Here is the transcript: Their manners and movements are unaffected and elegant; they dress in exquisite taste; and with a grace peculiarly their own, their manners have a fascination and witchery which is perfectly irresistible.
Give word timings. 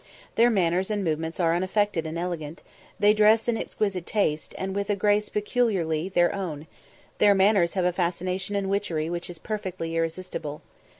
Their 0.33 0.49
manners 0.49 0.89
and 0.89 1.03
movements 1.03 1.39
are 1.39 1.53
unaffected 1.53 2.07
and 2.07 2.17
elegant; 2.17 2.63
they 2.99 3.13
dress 3.13 3.47
in 3.47 3.55
exquisite 3.55 4.07
taste; 4.07 4.55
and 4.57 4.73
with 4.73 4.89
a 4.89 4.95
grace 4.95 5.29
peculiarly 5.29 6.09
their 6.09 6.33
own, 6.33 6.65
their 7.19 7.35
manners 7.35 7.75
have 7.75 7.85
a 7.85 7.93
fascination 7.93 8.55
and 8.55 8.67
witchery 8.67 9.11
which 9.11 9.29
is 9.29 9.37
perfectly 9.37 9.95
irresistible. 9.95 10.63